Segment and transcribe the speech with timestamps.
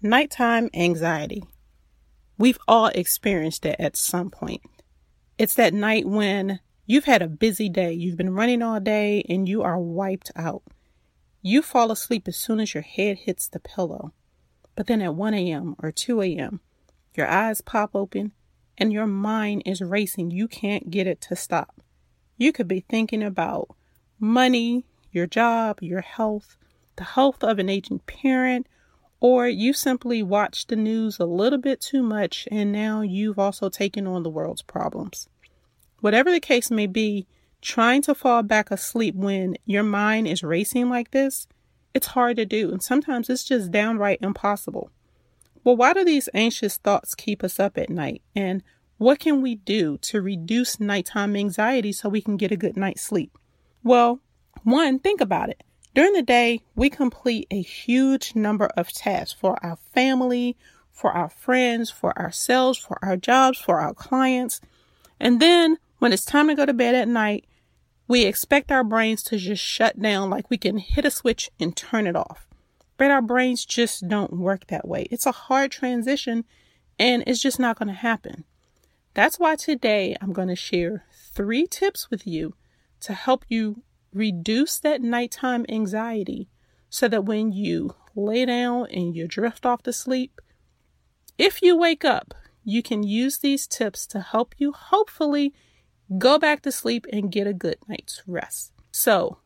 [0.00, 1.42] Nighttime anxiety.
[2.38, 4.62] We've all experienced it at some point.
[5.38, 9.48] It's that night when you've had a busy day, you've been running all day, and
[9.48, 10.62] you are wiped out.
[11.42, 14.12] You fall asleep as soon as your head hits the pillow.
[14.76, 15.74] But then at 1 a.m.
[15.82, 16.60] or 2 a.m.,
[17.16, 18.30] your eyes pop open
[18.76, 20.30] and your mind is racing.
[20.30, 21.82] You can't get it to stop.
[22.36, 23.74] You could be thinking about
[24.20, 26.56] money, your job, your health,
[26.94, 28.68] the health of an aging parent,
[29.20, 33.68] or you simply watched the news a little bit too much and now you've also
[33.68, 35.28] taken on the world's problems.
[36.00, 37.26] Whatever the case may be,
[37.60, 41.48] trying to fall back asleep when your mind is racing like this,
[41.94, 44.90] it's hard to do, and sometimes it's just downright impossible.
[45.64, 48.22] Well, why do these anxious thoughts keep us up at night?
[48.36, 48.62] And
[48.98, 53.02] what can we do to reduce nighttime anxiety so we can get a good night's
[53.02, 53.36] sleep?
[53.82, 54.20] Well,
[54.62, 55.62] one, think about it.
[55.98, 60.56] During the day, we complete a huge number of tasks for our family,
[60.92, 64.60] for our friends, for ourselves, for our jobs, for our clients.
[65.18, 67.46] And then when it's time to go to bed at night,
[68.06, 71.74] we expect our brains to just shut down like we can hit a switch and
[71.74, 72.46] turn it off.
[72.96, 75.08] But our brains just don't work that way.
[75.10, 76.44] It's a hard transition
[76.96, 78.44] and it's just not going to happen.
[79.14, 82.54] That's why today I'm going to share three tips with you
[83.00, 86.48] to help you reduce that nighttime anxiety
[86.90, 90.40] so that when you lay down and you drift off to sleep,
[91.36, 95.54] if you wake up, you can use these tips to help you hopefully
[96.18, 98.72] go back to sleep and get a good night's rest.
[98.90, 99.38] So,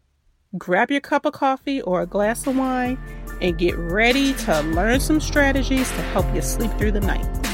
[0.56, 2.98] grab your cup of coffee or a glass of wine
[3.40, 7.51] and get ready to learn some strategies to help you sleep through the night.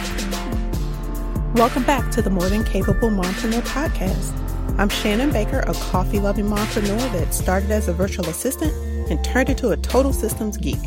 [1.54, 4.32] Welcome back to the More Than Capable Mompreneur podcast.
[4.78, 8.72] I'm Shannon Baker, a coffee loving mompreneur that started as a virtual assistant
[9.10, 10.78] and turned into a total systems geek.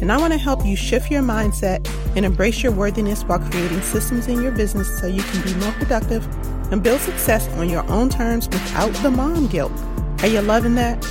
[0.00, 3.80] And I want to help you shift your mindset and embrace your worthiness while creating
[3.82, 6.26] systems in your business so you can be more productive
[6.72, 9.72] and build success on your own terms without the mom guilt.
[10.22, 11.02] Are you loving that?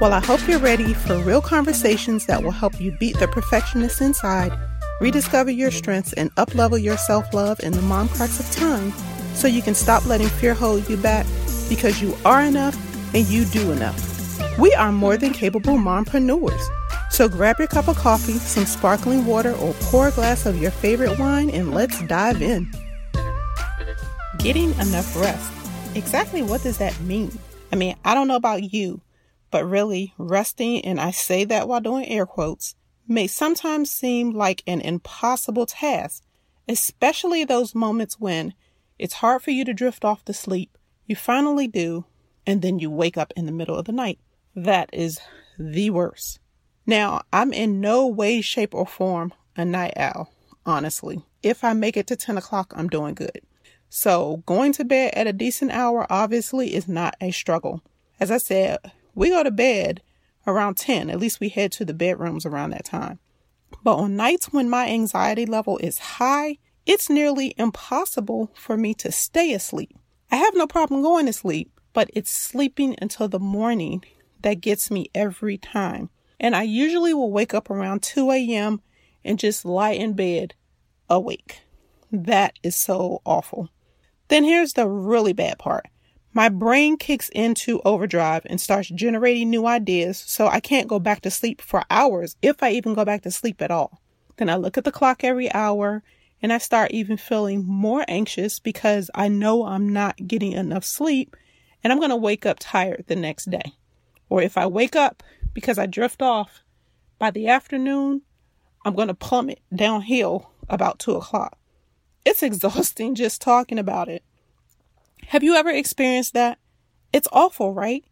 [0.00, 4.00] Well, I hope you're ready for real conversations that will help you beat the perfectionist
[4.00, 4.52] inside,
[5.00, 5.78] rediscover your mm-hmm.
[5.78, 8.92] strengths, and uplevel your self love in the mom cracks of time
[9.34, 11.26] so you can stop letting fear hold you back
[11.68, 12.76] because you are enough
[13.14, 14.58] and you do enough.
[14.58, 16.60] We are more than capable mompreneurs.
[17.10, 20.70] So grab your cup of coffee, some sparkling water, or pour a glass of your
[20.70, 22.70] favorite wine and let's dive in.
[24.38, 25.52] Getting enough rest.
[25.96, 27.36] Exactly what does that mean?
[27.72, 29.00] I mean, I don't know about you,
[29.50, 32.74] but really, resting, and I say that while doing air quotes,
[33.08, 36.22] may sometimes seem like an impossible task,
[36.68, 38.54] especially those moments when
[38.98, 42.04] it's hard for you to drift off to sleep you finally do,
[42.46, 44.20] and then you wake up in the middle of the night.
[44.54, 45.18] That is
[45.58, 46.38] the worst.
[46.86, 50.30] Now, I'm in no way, shape, or form a night owl,
[50.66, 51.24] honestly.
[51.42, 53.40] If I make it to 10 o'clock, I'm doing good.
[53.88, 57.82] So, going to bed at a decent hour obviously is not a struggle.
[58.20, 58.78] As I said,
[59.14, 60.02] we go to bed
[60.46, 63.18] around 10, at least we head to the bedrooms around that time.
[63.82, 69.12] But on nights when my anxiety level is high, it's nearly impossible for me to
[69.12, 69.96] stay asleep.
[70.30, 74.04] I have no problem going to sleep, but it's sleeping until the morning
[74.42, 76.10] that gets me every time.
[76.40, 78.80] And I usually will wake up around 2 a.m.
[79.24, 80.54] and just lie in bed
[81.10, 81.62] awake.
[82.10, 83.68] That is so awful.
[84.28, 85.86] Then here's the really bad part.
[86.32, 91.22] My brain kicks into overdrive and starts generating new ideas, so I can't go back
[91.22, 94.02] to sleep for hours if I even go back to sleep at all.
[94.36, 96.02] Then I look at the clock every hour
[96.40, 101.36] and I start even feeling more anxious because I know I'm not getting enough sleep
[101.82, 103.74] and I'm going to wake up tired the next day.
[104.28, 105.22] Or if I wake up
[105.52, 106.62] because I drift off
[107.18, 108.22] by the afternoon,
[108.84, 111.58] I'm going to plummet downhill about two o'clock.
[112.24, 114.22] It's exhausting just talking about it.
[115.28, 116.58] Have you ever experienced that?
[117.12, 118.02] It's awful, right?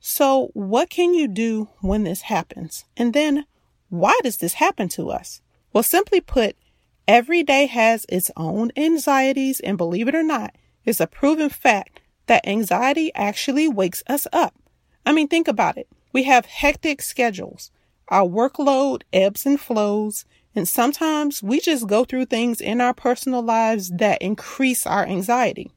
[0.00, 2.86] So, what can you do when this happens?
[2.96, 3.44] And then,
[3.90, 5.42] why does this happen to us?
[5.74, 6.56] Well, simply put,
[7.06, 10.54] Every day has its own anxieties, and believe it or not,
[10.86, 14.54] it's a proven fact that anxiety actually wakes us up.
[15.04, 15.88] I mean, think about it.
[16.14, 17.70] We have hectic schedules.
[18.08, 23.42] Our workload ebbs and flows, and sometimes we just go through things in our personal
[23.42, 25.70] lives that increase our anxiety.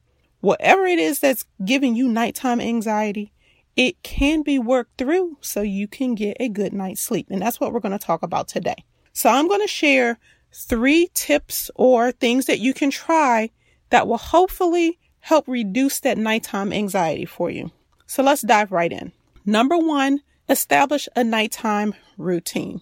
[0.46, 3.34] Whatever it is that's giving you nighttime anxiety,
[3.76, 7.32] it can be worked through so you can get a good night's sleep.
[7.32, 8.86] And that's what we're going to talk about today.
[9.12, 10.20] So I'm going to share
[10.54, 13.50] three tips or things that you can try
[13.90, 17.72] that will hopefully help reduce that nighttime anxiety for you.
[18.06, 19.14] So let's dive right in.
[19.48, 22.82] Number one, establish a nighttime routine.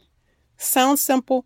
[0.58, 1.46] Sounds simple,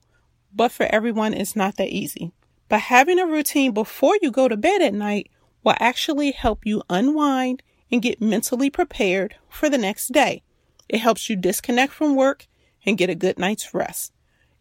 [0.51, 2.31] but for everyone, it's not that easy.
[2.69, 5.29] But having a routine before you go to bed at night
[5.63, 10.43] will actually help you unwind and get mentally prepared for the next day.
[10.89, 12.47] It helps you disconnect from work
[12.85, 14.13] and get a good night's rest.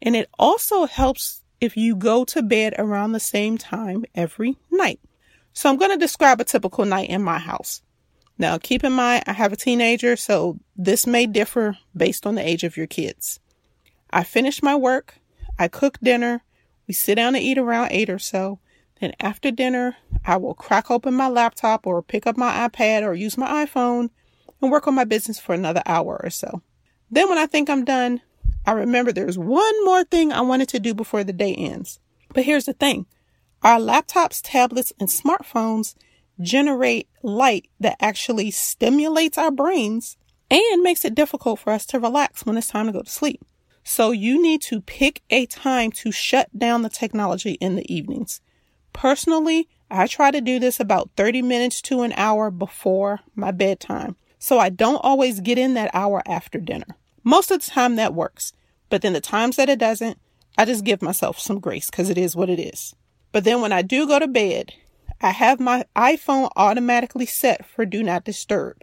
[0.03, 5.01] And it also helps if you go to bed around the same time every night.
[5.53, 7.83] So I'm going to describe a typical night in my house.
[8.39, 12.47] Now, keep in mind, I have a teenager, so this may differ based on the
[12.47, 13.41] age of your kids.
[14.11, 15.15] I finish my work,
[15.59, 16.43] I cook dinner,
[16.87, 18.61] we sit down to eat around 8 or so.
[19.01, 23.15] Then, after dinner, I will crack open my laptop or pick up my iPad or
[23.15, 24.11] use my iPhone
[24.63, 26.63] and work on my business for another hour or so.
[27.11, 28.23] Then, when I think I'm done,
[28.65, 32.01] I remember there's one more thing I wanted to do before the day ends.
[32.33, 33.07] But here's the thing
[33.63, 35.95] our laptops, tablets, and smartphones
[36.41, 40.17] generate light that actually stimulates our brains
[40.51, 43.45] and makes it difficult for us to relax when it's time to go to sleep.
[43.85, 48.41] So you need to pick a time to shut down the technology in the evenings.
[48.97, 54.17] Personally, I try to do this about 30 minutes to an hour before my bedtime.
[54.39, 56.97] So I don't always get in that hour after dinner.
[57.23, 58.55] Most of the time that works,
[58.89, 60.19] but then the times that it doesn't,
[60.57, 62.95] I just give myself some grace because it is what it is.
[63.33, 64.73] But then when I do go to bed,
[65.21, 68.83] I have my iPhone automatically set for do not disturb.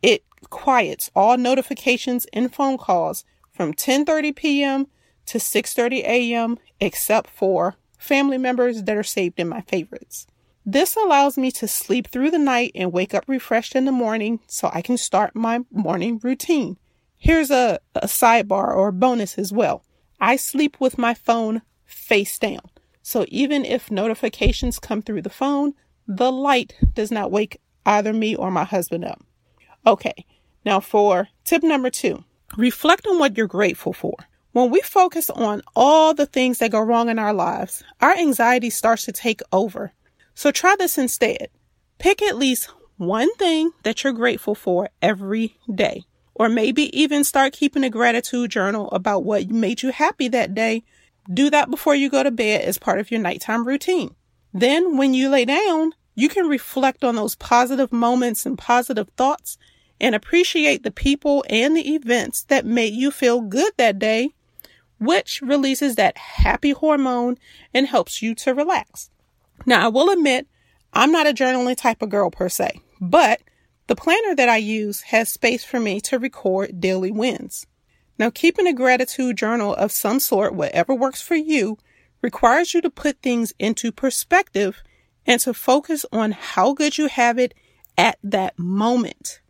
[0.00, 4.86] It quiets all notifications and phone calls from 10:30 p.m.
[5.26, 6.58] to 6:30 a.m.
[6.80, 10.26] except for family members that are saved in my favorites.
[10.64, 14.40] This allows me to sleep through the night and wake up refreshed in the morning
[14.46, 16.76] so I can start my morning routine.
[17.16, 19.84] Here's a, a sidebar or bonus as well.
[20.20, 22.62] I sleep with my phone face down.
[23.02, 25.74] So even if notifications come through the phone,
[26.06, 29.24] the light does not wake either me or my husband up.
[29.86, 30.26] Okay,
[30.64, 32.24] now for tip number two
[32.56, 34.14] reflect on what you're grateful for.
[34.52, 38.68] When we focus on all the things that go wrong in our lives, our anxiety
[38.68, 39.92] starts to take over.
[40.34, 41.48] So try this instead.
[41.98, 42.68] Pick at least
[42.98, 46.04] one thing that you're grateful for every day.
[46.34, 50.84] Or maybe even start keeping a gratitude journal about what made you happy that day.
[51.32, 54.14] Do that before you go to bed as part of your nighttime routine.
[54.52, 59.56] Then, when you lay down, you can reflect on those positive moments and positive thoughts
[59.98, 64.34] and appreciate the people and the events that made you feel good that day,
[65.02, 67.36] which releases that happy hormone
[67.74, 69.10] and helps you to relax.
[69.66, 70.46] Now, I will admit,
[70.92, 73.40] I'm not a journaling type of girl per se, but
[73.86, 77.66] the planner that I use has space for me to record daily wins.
[78.18, 81.78] Now, keeping a gratitude journal of some sort, whatever works for you,
[82.20, 84.82] requires you to put things into perspective
[85.26, 87.54] and to focus on how good you have it
[87.98, 89.40] at that moment.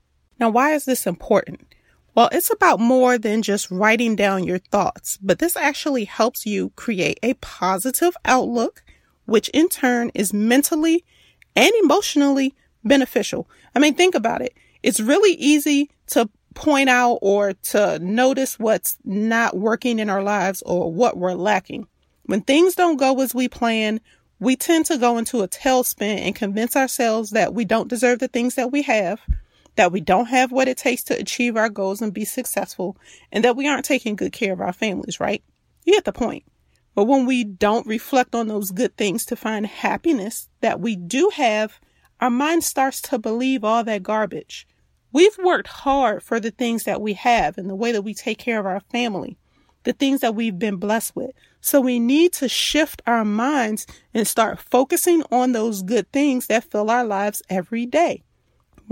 [0.41, 1.72] Now, why is this important?
[2.15, 6.71] Well, it's about more than just writing down your thoughts, but this actually helps you
[6.77, 8.83] create a positive outlook,
[9.25, 11.05] which in turn is mentally
[11.57, 12.55] and emotionally
[12.85, 13.49] beneficial.
[13.75, 14.55] I mean, think about it.
[14.83, 20.63] It's really easy to point out or to notice what's not working in our lives
[20.67, 21.87] or what we're lacking.
[22.25, 24.01] When things don't go as we plan,
[24.39, 28.29] we tend to go into a tailspin and convince ourselves that we don't deserve the
[28.29, 29.21] things that we have,
[29.77, 32.97] that we don't have what it takes to achieve our goals and be successful,
[33.31, 35.43] and that we aren't taking good care of our families, right?
[35.85, 36.45] You get the point.
[36.95, 41.31] But when we don't reflect on those good things to find happiness that we do
[41.35, 41.81] have,
[42.21, 44.67] our mind starts to believe all that garbage.
[45.11, 48.39] We've worked hard for the things that we have and the way that we take
[48.39, 49.39] care of our family,
[49.85, 51.33] the things that we've been blessed with.
[51.61, 56.65] So we need to shift our minds and start focusing on those good things that
[56.65, 58.23] fill our lives every day.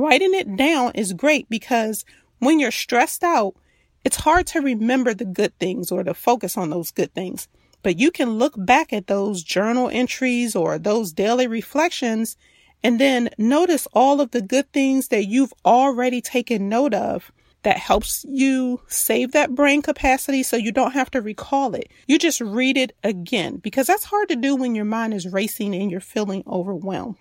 [0.00, 2.06] Writing it down is great because
[2.38, 3.54] when you're stressed out,
[4.02, 7.48] it's hard to remember the good things or to focus on those good things.
[7.82, 12.38] But you can look back at those journal entries or those daily reflections
[12.82, 17.30] and then notice all of the good things that you've already taken note of
[17.62, 21.90] that helps you save that brain capacity so you don't have to recall it.
[22.06, 25.74] You just read it again because that's hard to do when your mind is racing
[25.74, 27.18] and you're feeling overwhelmed.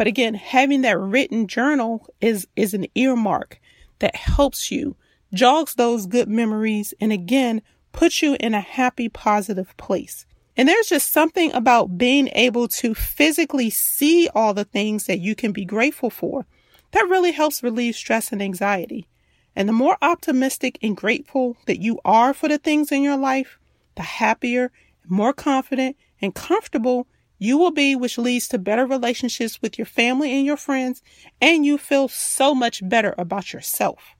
[0.00, 3.60] But again, having that written journal is, is an earmark
[3.98, 4.96] that helps you,
[5.34, 7.60] jogs those good memories, and again,
[7.92, 10.24] puts you in a happy, positive place.
[10.56, 15.34] And there's just something about being able to physically see all the things that you
[15.34, 16.46] can be grateful for
[16.92, 19.06] that really helps relieve stress and anxiety.
[19.54, 23.58] And the more optimistic and grateful that you are for the things in your life,
[23.96, 24.72] the happier,
[25.06, 27.06] more confident, and comfortable
[27.40, 31.02] you will be, which leads to better relationships with your family and your friends,
[31.40, 34.14] and you feel so much better about yourself.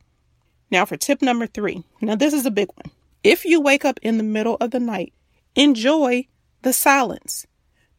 [0.73, 1.85] Now, for tip number three.
[2.01, 2.93] Now, this is a big one.
[3.23, 5.13] If you wake up in the middle of the night
[5.55, 6.27] enjoy
[6.63, 7.47] the silence.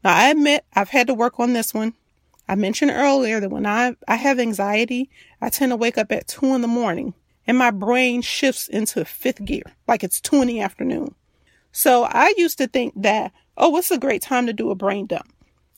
[0.02, 1.94] Now, I admit I've had to work on this one.
[2.48, 5.10] I mentioned earlier that when I, I have anxiety,
[5.40, 7.14] I tend to wake up at two in the morning
[7.46, 11.14] and my brain shifts into fifth gear, like it's two in the afternoon.
[11.72, 15.06] So I used to think that, oh, what's a great time to do a brain
[15.06, 15.32] dump?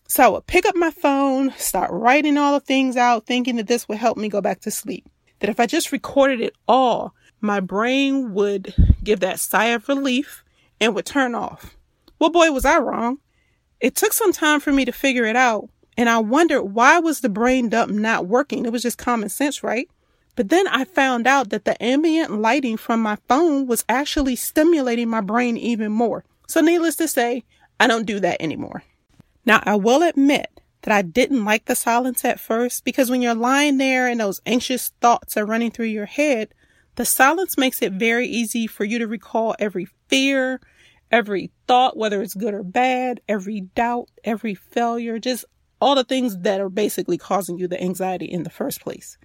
[0.07, 3.67] So I would pick up my phone, start writing all the things out, thinking that
[3.67, 5.09] this would help me go back to sleep.
[5.41, 10.45] That if I just recorded it all, my brain would give that sigh of relief
[10.81, 11.77] and would turn off.
[12.19, 13.19] Well, boy, was I wrong.
[13.81, 17.21] It took some time for me to figure it out, and I wondered why was
[17.21, 18.65] the brain dump not working?
[18.65, 19.89] It was just common sense, right?
[20.37, 25.09] But then I found out that the ambient lighting from my phone was actually stimulating
[25.09, 26.25] my brain even more.
[26.49, 27.45] So needless to say,
[27.79, 28.85] I don't do that anymore.
[29.45, 33.35] Now, I will admit that I didn't like the silence at first because when you're
[33.35, 36.55] lying there and those anxious thoughts are running through your head,
[36.97, 40.61] the silence makes it very easy for you to recall every fear,
[41.11, 45.45] every thought, whether it's good or bad, every doubt, every failure, just
[45.81, 49.19] all the things that are basically causing you the anxiety in the first place.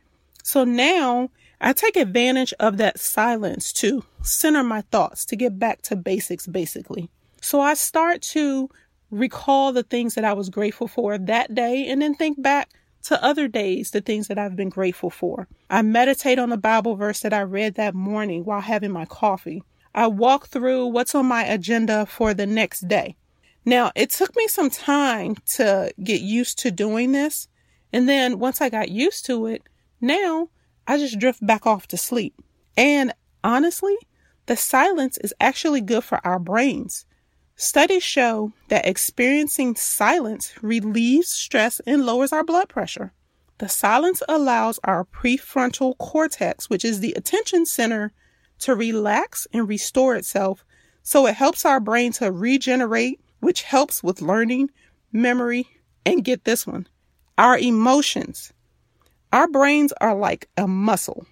[0.43, 1.29] So now
[1.61, 6.47] I take advantage of that silence to center my thoughts, to get back to basics,
[6.47, 7.09] basically.
[7.41, 8.69] So I start to
[9.11, 12.69] recall the things that I was grateful for that day and then think back
[13.03, 15.47] to other days, the things that I've been grateful for.
[15.69, 19.63] I meditate on the Bible verse that I read that morning while having my coffee.
[19.95, 23.15] I walk through what's on my agenda for the next day.
[23.65, 27.47] Now, it took me some time to get used to doing this.
[27.91, 29.63] And then once I got used to it,
[30.01, 30.49] now
[30.87, 32.35] I just drift back off to sleep.
[32.77, 33.95] And honestly,
[34.45, 37.05] the silence is actually good for our brains.
[37.61, 43.11] Studies show that experiencing silence relieves stress and lowers our blood pressure.
[43.57, 48.13] The silence allows our prefrontal cortex, which is the attention center,
[48.59, 50.63] to relax and restore itself.
[51.03, 54.71] So it helps our brain to regenerate, which helps with learning,
[55.11, 55.67] memory,
[56.05, 56.87] and get this one,
[57.37, 58.53] our emotions.
[59.33, 61.27] Our brains are like a muscle.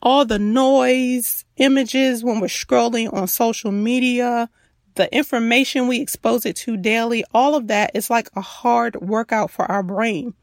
[0.00, 4.48] All the noise, images when we're scrolling on social media,
[4.96, 9.50] the information we expose it to daily, all of that is like a hard workout
[9.50, 10.34] for our brain.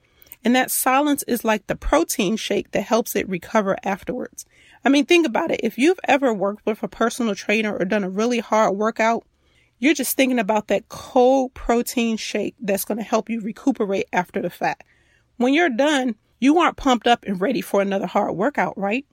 [0.46, 4.46] And that silence is like the protein shake that helps it recover afterwards.
[4.84, 5.62] I mean, think about it.
[5.64, 9.24] If you've ever worked with a personal trainer or done a really hard workout,
[9.80, 14.42] you're just thinking about that cold protein shake that's going to help you recuperate after
[14.42, 14.84] the fact.
[15.38, 19.06] When you're done, you aren't pumped up and ready for another hard workout, right?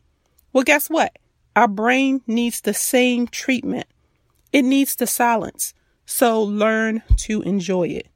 [0.52, 1.16] Well, guess what?
[1.54, 3.86] Our brain needs the same treatment.
[4.52, 5.74] It needs the silence.
[6.06, 8.08] So learn to enjoy it.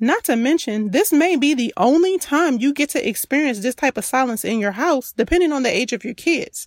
[0.00, 3.96] Not to mention, this may be the only time you get to experience this type
[3.96, 6.66] of silence in your house, depending on the age of your kids.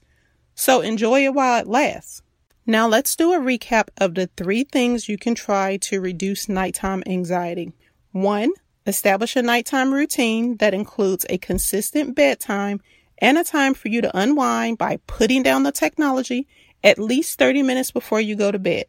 [0.53, 2.21] So enjoy it while it lasts.
[2.65, 7.03] Now let's do a recap of the three things you can try to reduce nighttime
[7.05, 7.73] anxiety.
[8.11, 8.51] One,
[8.87, 12.79] establish a nighttime routine that includes a consistent bedtime
[13.17, 16.47] and a time for you to unwind by putting down the technology
[16.83, 18.85] at least 30 minutes before you go to bed.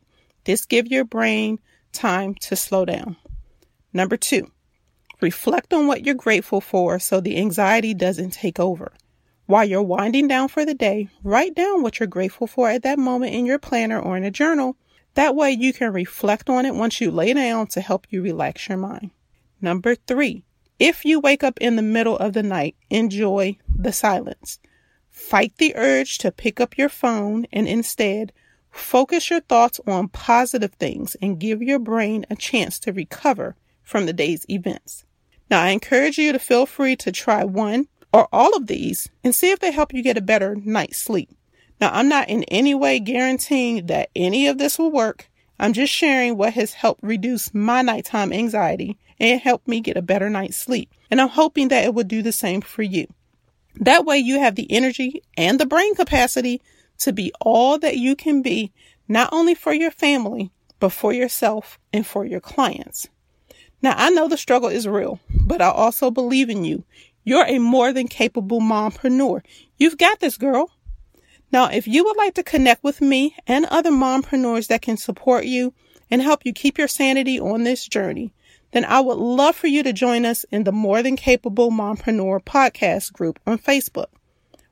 [0.47, 1.59] This give your brain
[1.93, 3.17] time to slow down.
[3.93, 4.53] Number two,
[5.21, 8.93] reflect on what you're grateful for so the anxiety doesn't take over.
[9.47, 12.99] While you're winding down for the day, write down what you're grateful for at that
[12.99, 14.77] moment in your planner or in a journal.
[15.15, 18.69] That way you can reflect on it once you lay down to help you relax
[18.69, 19.11] your mind.
[19.61, 20.45] Number three,
[20.79, 24.61] if you wake up in the middle of the night, enjoy the silence.
[25.11, 28.33] Fight the urge to pick up your phone and instead
[28.77, 34.07] Focus your thoughts on positive things and give your brain a chance to recover from
[34.07, 35.05] the day's events.
[35.51, 39.35] Now, I encourage you to feel free to try one or all of these and
[39.35, 41.31] see if they help you get a better night's sleep.
[41.81, 45.31] Now, I'm not in any way guaranteeing that any of this will work.
[45.59, 50.03] I'm just sharing what has helped reduce my nighttime anxiety and helped me get a
[50.03, 50.93] better night's sleep.
[51.11, 53.07] And I'm hoping that it will do the same for you.
[53.81, 56.61] That way you have the energy and the brain capacity
[56.99, 58.73] to be all that you can be,
[59.09, 63.09] not only for your family, but for yourself and for your clients.
[63.83, 66.85] Now, I know the struggle is real, but I also believe in you.
[67.25, 69.43] You're a more than capable mompreneur.
[69.77, 70.71] You've got this, girl.
[71.53, 75.45] Now, if you would like to connect with me and other mompreneurs that can support
[75.45, 75.73] you
[76.11, 78.33] and help you keep your sanity on this journey,
[78.73, 82.43] then I would love for you to join us in the More Than Capable Mompreneur
[82.43, 84.07] podcast group on Facebook.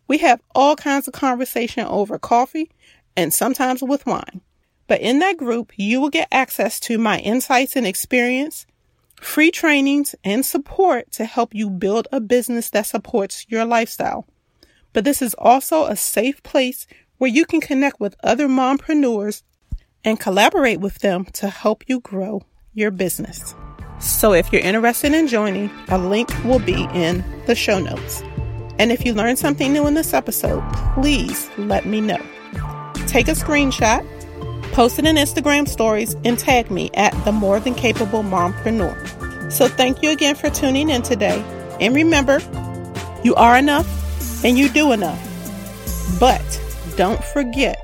[0.06, 2.70] We have all kinds of conversation over coffee
[3.16, 4.40] and sometimes with wine.
[4.86, 8.66] But in that group, you will get access to my insights and experience,
[9.20, 14.26] free trainings, and support to help you build a business that supports your lifestyle.
[14.92, 16.86] But this is also a safe place
[17.18, 19.42] where you can connect with other mompreneurs
[20.04, 22.42] and collaborate with them to help you grow
[22.74, 23.54] your business.
[24.00, 28.22] So if you're interested in joining, a link will be in the show notes.
[28.78, 30.62] And if you learned something new in this episode,
[30.94, 32.20] please let me know.
[33.06, 34.04] Take a screenshot,
[34.72, 39.52] post it in Instagram stories, and tag me at the More Than Capable Mompreneur.
[39.52, 41.42] So thank you again for tuning in today.
[41.80, 42.40] And remember,
[43.22, 43.86] you are enough
[44.44, 45.20] and you do enough.
[46.18, 46.42] But
[46.96, 47.80] don't forget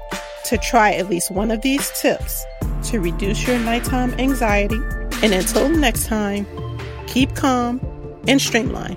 [0.47, 2.45] to try at least one of these tips
[2.85, 4.81] to reduce your nighttime anxiety.
[5.23, 6.47] And until next time,
[7.07, 7.81] keep calm
[8.27, 8.97] and streamline.